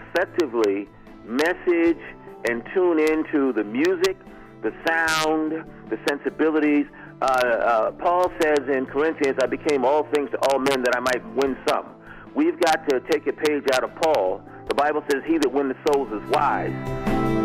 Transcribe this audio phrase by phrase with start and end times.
[0.00, 0.88] effectively
[1.24, 2.00] message
[2.48, 4.16] and tune into the music,
[4.62, 5.52] the sound,
[5.88, 6.86] the sensibilities.
[7.22, 11.00] Uh, uh, Paul says in Corinthians, I became all things to all men that I
[11.00, 11.94] might win some.
[12.34, 14.42] We've got to take a page out of Paul.
[14.68, 17.43] The Bible says, He that wins the souls is wise.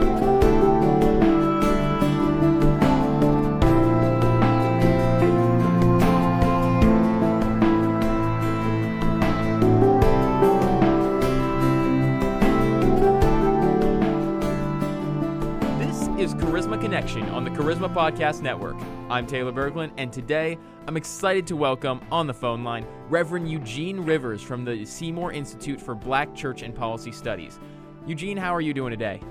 [16.99, 18.75] Connection on the Charisma Podcast Network.
[19.09, 24.01] I'm Taylor Berglund, and today I'm excited to welcome on the phone line Reverend Eugene
[24.01, 27.57] Rivers from the Seymour Institute for Black Church and Policy Studies.
[28.05, 29.21] Eugene, how are you doing today?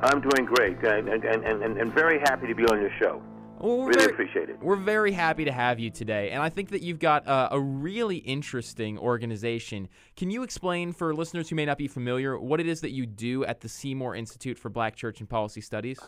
[0.00, 3.22] I'm doing great and, and, and, and, and very happy to be on your show.
[3.58, 4.58] Well, we're Really very- appreciate it.
[4.60, 8.18] We're very happy to have you today, and I think that you've got a really
[8.18, 9.88] interesting organization.
[10.14, 13.06] Can you explain for listeners who may not be familiar what it is that you
[13.06, 15.98] do at the Seymour Institute for Black Church and Policy Studies?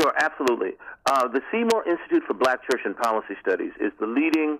[0.00, 0.72] Sure, absolutely.
[1.06, 4.58] Uh, the Seymour Institute for Black Church and Policy Studies is the leading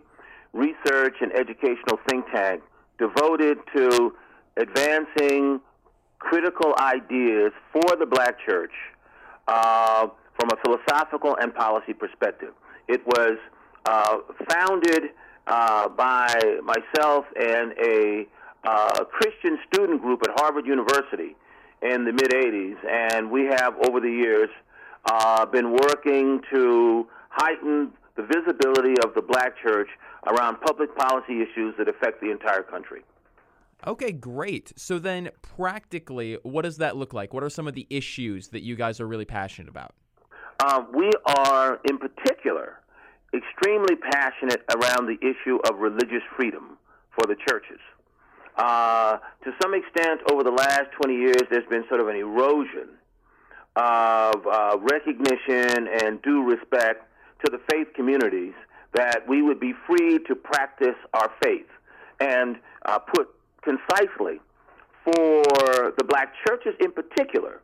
[0.52, 2.62] research and educational think tank
[2.98, 4.14] devoted to
[4.56, 5.60] advancing
[6.18, 8.72] critical ideas for the black church
[9.46, 12.52] uh, from a philosophical and policy perspective.
[12.88, 13.38] It was
[13.86, 15.10] uh, founded
[15.46, 18.26] uh, by myself and a
[18.64, 21.36] uh, Christian student group at Harvard University
[21.82, 24.48] in the mid 80s, and we have over the years
[25.04, 29.88] uh, been working to heighten the visibility of the black church
[30.26, 33.02] around public policy issues that affect the entire country.
[33.86, 34.72] Okay, great.
[34.76, 37.32] So then, practically, what does that look like?
[37.32, 39.94] What are some of the issues that you guys are really passionate about?
[40.58, 42.80] Uh, we are, in particular,
[43.32, 46.76] extremely passionate around the issue of religious freedom
[47.14, 47.78] for the churches.
[48.56, 52.97] Uh, to some extent, over the last 20 years, there's been sort of an erosion
[53.76, 57.04] of uh, recognition and due respect
[57.44, 58.54] to the faith communities
[58.94, 61.66] that we would be free to practice our faith.
[62.20, 63.28] And uh, put
[63.62, 64.40] concisely,
[65.04, 65.42] for
[65.96, 67.60] the black churches in particular,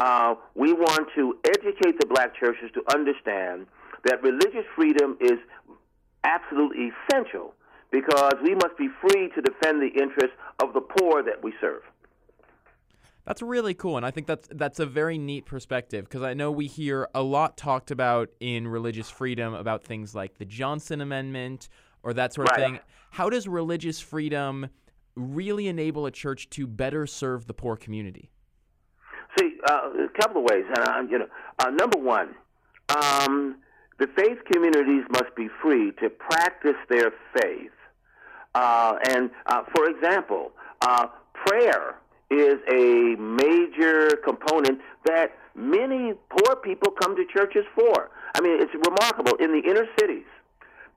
[0.00, 3.66] uh, we want to educate the black churches to understand
[4.04, 5.38] that religious freedom is
[6.24, 7.54] absolutely essential
[7.90, 11.82] because we must be free to defend the interests of the poor that we serve.
[13.28, 16.50] That's really cool, and I think that's that's a very neat perspective because I know
[16.50, 21.68] we hear a lot talked about in religious freedom about things like the Johnson Amendment
[22.02, 22.64] or that sort of Right.
[22.64, 22.80] thing.
[23.10, 24.70] How does religious freedom
[25.14, 28.30] really enable a church to better serve the poor community?
[29.38, 31.28] See, uh, a couple of ways, and uh, you know,
[31.58, 32.34] uh, number one,
[32.88, 33.56] um,
[33.98, 37.72] the faith communities must be free to practice their faith.
[38.54, 41.96] Uh, and uh, for example, uh, prayer
[42.30, 48.10] is a major component that many poor people come to churches for.
[48.34, 49.36] I mean, it's remarkable.
[49.38, 50.26] In the inner cities,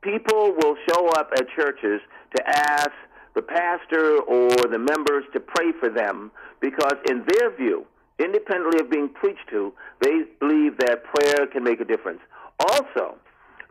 [0.02, 2.02] people will show up at churches
[2.36, 2.92] to ask
[3.34, 7.86] the pastor or the members to pray for them because, in their view,
[8.20, 12.20] independently of being preached to, they believe that prayer can make a difference.
[12.60, 13.16] Also,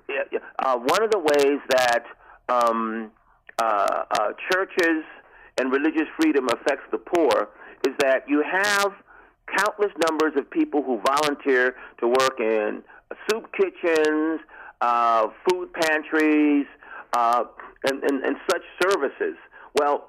[0.09, 2.05] yeah, yeah, uh, one of the ways that
[2.49, 3.13] um,
[3.63, 5.05] uh, uh, churches
[5.61, 7.51] and religious freedom affects the poor
[7.87, 8.93] is that you have
[9.59, 12.83] countless numbers of people who volunteer to work in
[13.29, 14.41] soup kitchens,
[14.81, 16.65] uh, food pantries,
[17.13, 17.45] uh,
[17.85, 19.37] and, and, and such services.
[19.79, 20.09] Well,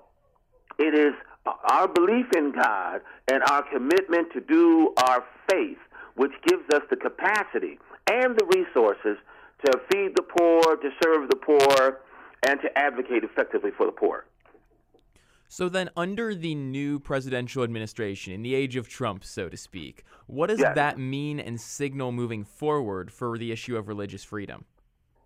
[0.80, 1.14] it is
[1.46, 5.80] our belief in God and our commitment to do our faith
[6.16, 7.78] which gives us the capacity
[8.10, 9.18] and the resources
[9.66, 12.00] to feed the poor, to serve the poor,
[12.48, 14.26] and to advocate effectively for the poor.
[15.52, 20.06] So then, under the new presidential administration, in the age of Trump, so to speak,
[20.26, 20.76] what does Yes.
[20.76, 24.64] that mean and signal moving forward for the issue of religious freedom?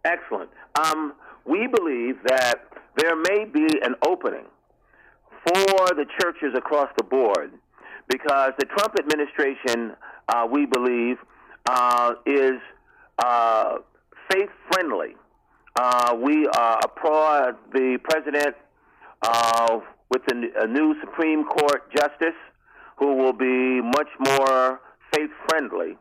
[0.03, 0.49] Excellent.
[0.83, 1.13] Um,
[1.45, 2.55] we believe that
[2.95, 4.47] there may be an opening
[5.45, 7.51] for the churches across the board
[8.07, 9.95] because the Trump administration,
[10.29, 11.17] uh, we believe,
[11.67, 12.59] uh, is
[13.19, 13.77] uh,
[14.31, 15.15] faith friendly.
[15.75, 18.55] Uh, we uh, applaud the president
[19.21, 22.37] uh, with a new Supreme Court justice
[22.97, 24.79] who will be much more
[25.13, 25.97] faith friendly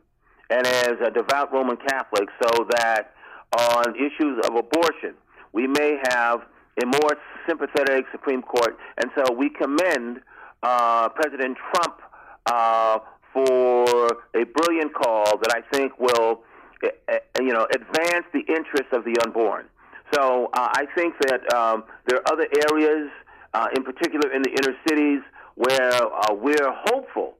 [0.49, 3.13] and as a devout Roman Catholic, so that
[3.57, 5.15] on issues of abortion,
[5.53, 6.41] we may have
[6.81, 7.17] a more
[7.47, 8.77] sympathetic Supreme Court.
[8.97, 10.21] And so we commend
[10.61, 12.01] uh, President Trump
[12.45, 12.99] uh,
[13.33, 16.43] for a brilliant call that I think will,
[16.83, 19.65] eh, eh, you know, advance the interests of the unborn.
[20.13, 23.09] So uh, I think that um, there are other areas,
[23.55, 25.21] uh, in particular in the inner cities,
[25.55, 27.35] where uh, we're hopeful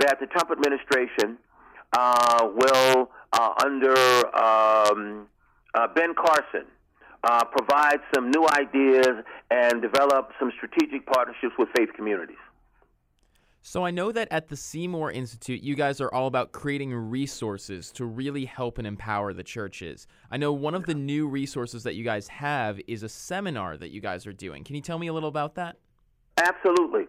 [0.00, 1.38] that the Trump administration
[1.92, 3.96] uh, will, uh, under
[4.36, 5.28] um,
[5.74, 6.66] uh, Ben Carson,
[7.22, 12.42] uh, provide some new ideas and develop some strategic partnerships with faith communities.
[13.66, 17.90] So I know that at the Seymour Institute, you guys are all about creating resources
[17.92, 20.06] to really help and empower the churches.
[20.30, 23.88] I know one of the new resources that you guys have is a seminar that
[23.88, 24.64] you guys are doing.
[24.64, 25.78] Can you tell me a little about that?
[26.36, 27.04] Absolutely.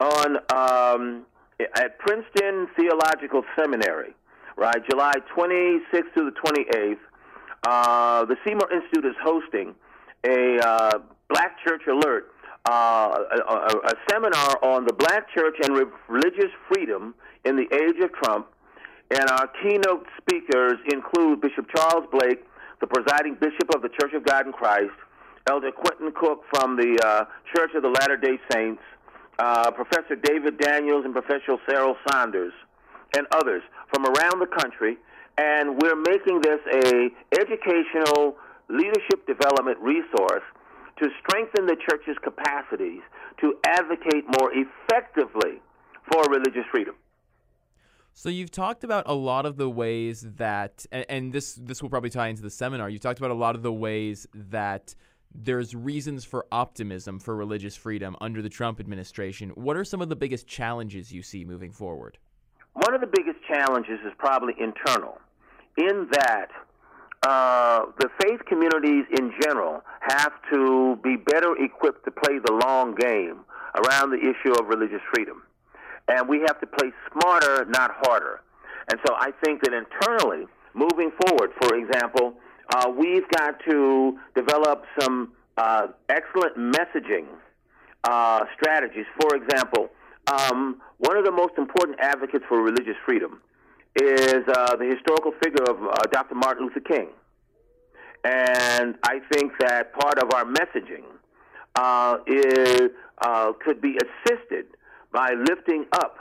[0.00, 1.26] On um,
[1.76, 4.12] at Princeton Theological Seminary,
[4.56, 6.96] right, July 26th to the 28th,
[7.68, 9.76] uh, the Seymour Institute is hosting
[10.26, 10.98] a uh,
[11.28, 12.32] Black Church Alert
[12.68, 17.14] uh, a, a, a, seminar on the black church and re- religious freedom
[17.44, 18.46] in the age of Trump.
[19.10, 22.44] And our keynote speakers include Bishop Charles Blake,
[22.80, 24.92] the presiding bishop of the Church of God in Christ,
[25.48, 27.24] Elder Quentin Cook from the uh,
[27.56, 28.82] Church of the Latter day Saints,
[29.38, 32.52] uh, Professor David Daniels and Professor Cheryl Sanders,
[33.16, 34.96] and others from around the country.
[35.38, 38.36] And we're making this a educational
[38.68, 40.44] leadership development resource
[41.00, 43.00] to strengthen the church's capacities
[43.40, 45.60] to advocate more effectively
[46.12, 46.94] for religious freedom.
[48.12, 52.10] So you've talked about a lot of the ways that, and this this will probably
[52.10, 52.90] tie into the seminar.
[52.90, 54.94] You've talked about a lot of the ways that
[55.32, 59.50] there's reasons for optimism for religious freedom under the Trump administration.
[59.50, 62.18] What are some of the biggest challenges you see moving forward?
[62.72, 65.18] One of the biggest challenges is probably internal,
[65.76, 66.48] in that
[67.22, 72.94] uh, the faith communities in general have to be better equipped to play the long
[72.94, 73.40] game
[73.74, 75.42] around the issue of religious freedom.
[76.08, 78.40] And we have to play smarter, not harder.
[78.90, 82.34] And so I think that internally, moving forward, for example,
[82.74, 87.26] uh, we've got to develop some uh, excellent messaging
[88.04, 89.04] uh, strategies.
[89.20, 89.90] For example,
[90.26, 93.40] um, one of the most important advocates for religious freedom
[94.00, 96.34] is uh, the historical figure of uh, Dr.
[96.34, 97.08] Martin Luther King.
[98.24, 101.04] And I think that part of our messaging
[101.74, 102.90] uh, is,
[103.22, 104.66] uh, could be assisted
[105.12, 106.16] by lifting up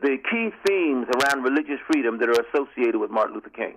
[0.00, 3.76] the key themes around religious freedom that are associated with Martin Luther King.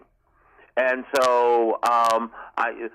[0.78, 2.90] And so um, I,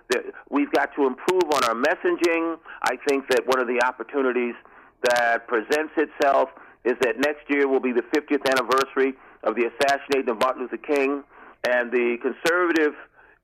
[0.49, 2.59] we've got to improve on our messaging.
[2.83, 4.55] I think that one of the opportunities
[5.03, 6.49] that presents itself
[6.85, 10.77] is that next year will be the 50th anniversary of the assassination of Martin Luther
[10.77, 11.23] King,
[11.69, 12.95] and the conservative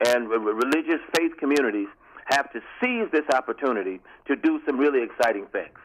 [0.07, 1.89] and religious faith communities
[2.27, 5.79] have to seize this opportunity to do some really exciting things.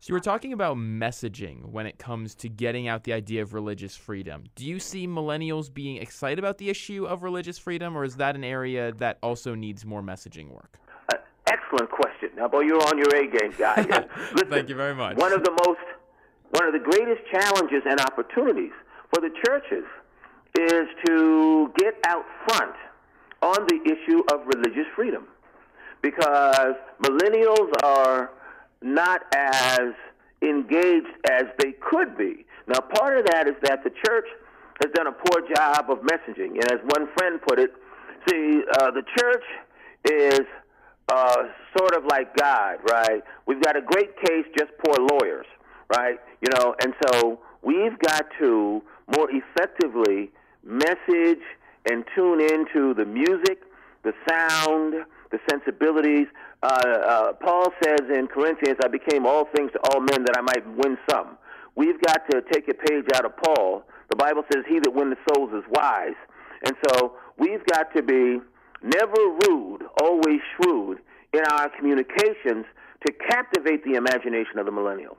[0.00, 3.54] So, you were talking about messaging when it comes to getting out the idea of
[3.54, 4.44] religious freedom.
[4.54, 8.36] Do you see millennials being excited about the issue of religious freedom, or is that
[8.36, 10.78] an area that also needs more messaging work?
[11.12, 11.16] Uh,
[11.46, 12.28] excellent question.
[12.36, 13.76] Now, boy, you're on your A game, guy.
[14.34, 15.16] Listen, Thank you very much.
[15.16, 15.80] One of the most,
[16.50, 18.72] one of the greatest challenges and opportunities
[19.16, 19.84] for the churches
[20.58, 22.74] is to get out front
[23.42, 25.26] on the issue of religious freedom
[26.02, 28.30] because millennials are
[28.82, 29.92] not as
[30.42, 32.44] engaged as they could be.
[32.66, 34.26] Now, part of that is that the church
[34.82, 36.52] has done a poor job of messaging.
[36.52, 37.72] And as one friend put it,
[38.28, 39.44] see, uh, the church
[40.04, 40.40] is
[41.08, 41.44] uh,
[41.76, 43.22] sort of like God, right?
[43.46, 45.46] We've got a great case, just poor lawyers,
[45.96, 46.18] right?
[46.42, 48.82] You know, and so we've got to
[49.14, 50.30] more effectively
[50.64, 51.42] message
[51.90, 53.62] and tune into the music,
[54.02, 54.94] the sound,
[55.30, 56.26] the sensibilities.
[56.62, 60.40] Uh, uh, Paul says in Corinthians, I became all things to all men that I
[60.40, 61.38] might win some.
[61.76, 63.84] We've got to take a page out of Paul.
[64.10, 66.16] The Bible says, He that wins the souls is wise.
[66.64, 68.40] And so we've got to be
[68.82, 70.98] never rude, always shrewd
[71.32, 72.64] in our communications
[73.06, 75.18] to captivate the imagination of the millennials.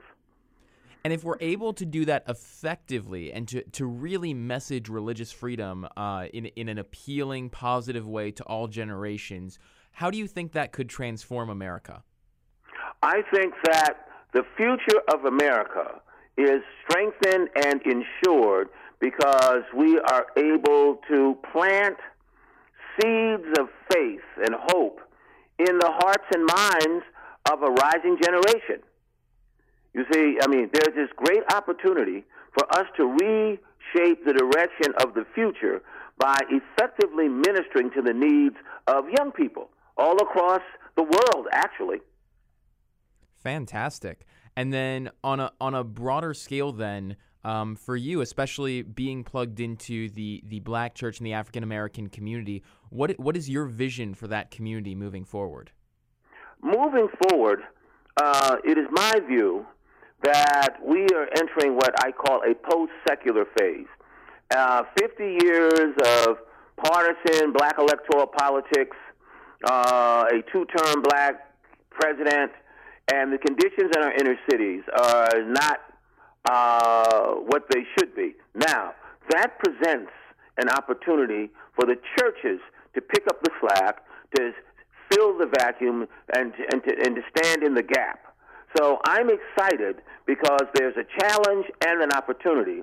[1.04, 5.86] And if we're able to do that effectively and to, to really message religious freedom
[5.96, 9.58] uh, in, in an appealing, positive way to all generations,
[9.92, 12.02] how do you think that could transform America?
[13.02, 16.00] I think that the future of America
[16.36, 18.68] is strengthened and ensured
[19.00, 21.96] because we are able to plant
[23.00, 25.00] seeds of faith and hope
[25.58, 27.04] in the hearts and minds
[27.50, 28.82] of a rising generation.
[29.94, 32.24] You see, I mean, there's this great opportunity
[32.56, 35.82] for us to reshape the direction of the future
[36.18, 40.62] by effectively ministering to the needs of young people all across
[40.96, 41.98] the world, actually.
[43.42, 44.26] Fantastic.
[44.56, 49.60] And then on a on a broader scale, then um, for you, especially being plugged
[49.60, 54.14] into the the Black church and the African American community, what what is your vision
[54.14, 55.70] for that community moving forward?
[56.60, 57.60] Moving forward,
[58.20, 59.64] uh, it is my view
[60.22, 63.86] that we are entering what I call a post secular phase.
[64.50, 66.38] Uh, 50 years of
[66.76, 68.96] partisan black electoral politics,
[69.64, 71.52] uh, a two term black
[71.90, 72.52] president,
[73.12, 75.80] and the conditions in our inner cities are not
[76.44, 78.34] uh, what they should be.
[78.54, 78.92] Now,
[79.30, 80.12] that presents
[80.56, 82.60] an opportunity for the churches
[82.94, 84.02] to pick up the slack,
[84.36, 84.52] to
[85.10, 88.27] fill the vacuum, and, and, to, and to stand in the gap.
[88.76, 92.82] So I'm excited because there's a challenge and an opportunity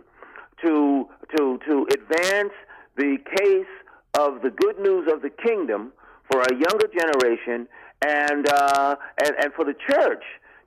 [0.63, 2.53] to, to, to advance
[2.97, 3.65] the case
[4.17, 5.91] of the good news of the kingdom
[6.31, 7.67] for a younger generation
[8.05, 10.23] and, uh, and, and for the church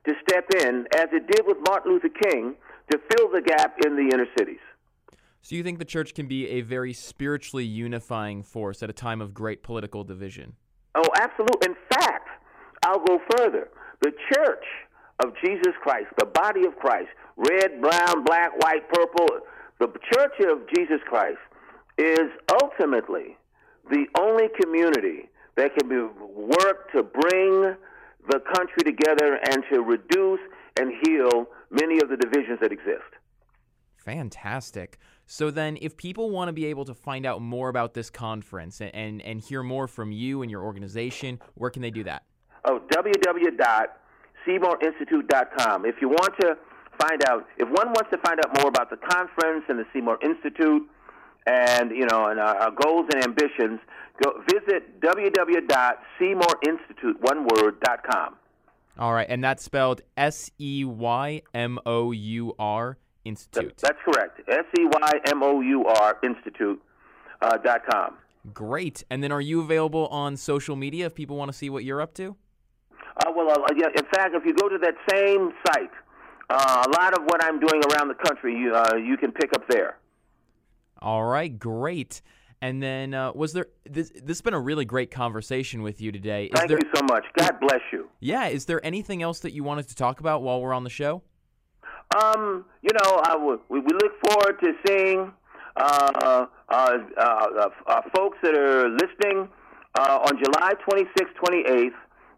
[0.07, 2.55] to step in, as it did with Martin Luther King,
[2.91, 4.59] to fill the gap in the inner cities.
[5.41, 9.21] So you think the church can be a very spiritually unifying force at a time
[9.21, 10.53] of great political division?
[10.95, 11.69] Oh, absolutely.
[11.69, 12.27] In fact,
[12.83, 13.69] I'll go further.
[14.01, 14.63] The church
[15.23, 19.27] of Jesus Christ, the body of Christ, red, brown, black, white, purple,
[19.79, 21.37] the church of Jesus Christ
[21.97, 22.29] is
[22.61, 23.37] ultimately
[23.89, 27.75] the only community that can be work to bring
[28.29, 30.39] the country together and to reduce
[30.79, 33.03] and heal many of the divisions that exist.
[33.97, 34.97] Fantastic.
[35.25, 38.81] So then, if people want to be able to find out more about this conference
[38.81, 42.23] and, and, and hear more from you and your organization, where can they do that?
[42.65, 42.81] Oh,
[44.47, 45.85] www.seymourinstitute.com.
[45.85, 46.57] If you want to
[46.99, 50.19] find out, if one wants to find out more about the conference and the Seymour
[50.21, 50.87] Institute,
[51.45, 53.79] and you know, and our, our goals and ambitions,
[54.21, 54.99] go visit
[57.47, 58.35] word.com.
[58.97, 63.77] All right, and that's spelled S E Y M O U R Institute.
[63.77, 64.41] That's correct.
[64.49, 66.81] S E Y M O U R Institute
[67.41, 68.15] uh, dot com.
[68.53, 69.03] Great.
[69.09, 72.01] And then, are you available on social media if people want to see what you're
[72.01, 72.35] up to?
[73.19, 75.91] Uh, well, uh, yeah, in fact, if you go to that same site,
[76.49, 79.53] uh, a lot of what I'm doing around the country, you, uh, you can pick
[79.53, 79.97] up there.
[81.01, 82.21] All right, great.
[82.61, 84.09] And then uh, was there this?
[84.09, 86.45] This has been a really great conversation with you today.
[86.45, 87.23] Is Thank there, you so much.
[87.37, 88.09] God bless you.
[88.19, 88.47] Yeah.
[88.47, 91.23] Is there anything else that you wanted to talk about while we're on the show?
[92.21, 95.31] Um, you know, I w- we, we look forward to seeing
[95.77, 99.47] uh, uh, uh, uh folks that are listening
[99.97, 101.91] uh, on July 26th, 28th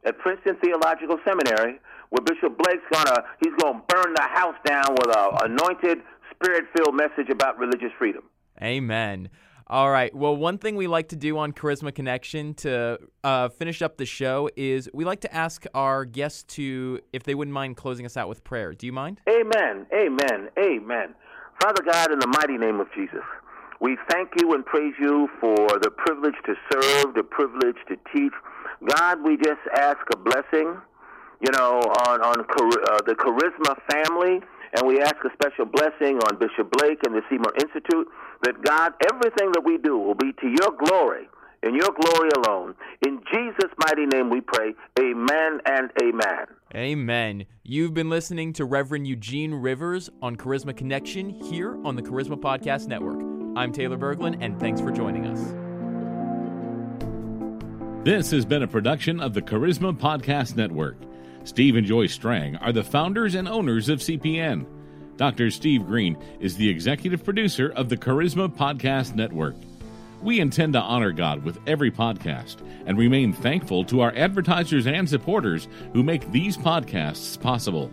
[0.06, 1.80] at Princeton Theological Seminary,
[2.10, 6.00] where Bishop Blake's gonna he's gonna burn the house down with a anointed,
[6.34, 8.24] spirit-filled message about religious freedom.
[8.62, 9.30] Amen.
[9.68, 10.14] All right.
[10.14, 14.06] Well, one thing we like to do on Charisma Connection to uh, finish up the
[14.06, 18.18] show is we like to ask our guests to, if they wouldn't mind closing us
[18.18, 18.74] out with prayer.
[18.74, 19.22] Do you mind?
[19.30, 19.86] Amen.
[19.94, 20.50] Amen.
[20.60, 21.16] Amen.
[21.62, 23.24] Father God, in the mighty name of Jesus,
[23.82, 28.34] we thank you and praise you for the privilege to serve, the privilege to teach.
[28.88, 30.78] God, we just ask a blessing,
[31.42, 34.40] you know, on, on uh, the Charisma family
[34.74, 38.08] and we ask a special blessing on Bishop Blake and the Seymour Institute
[38.44, 41.28] that God, everything that we do will be to your glory,
[41.64, 42.76] in your glory alone.
[43.06, 44.74] In Jesus' mighty name we pray.
[45.00, 46.46] Amen and amen.
[46.74, 47.46] Amen.
[47.64, 52.88] You've been listening to Reverend Eugene Rivers on Charisma Connection here on the Charisma Podcast
[52.88, 53.31] Network.
[53.54, 55.54] I'm Taylor Berglund, and thanks for joining us.
[58.06, 60.96] This has been a production of the Charisma Podcast Network.
[61.44, 64.66] Steve and Joy Strang are the founders and owners of CPN.
[65.18, 65.52] Dr.
[65.52, 69.56] Steve Greene is the executive producer of the Charisma Podcast Network.
[70.22, 75.10] We intend to honor God with every podcast and remain thankful to our advertisers and
[75.10, 77.92] supporters who make these podcasts possible.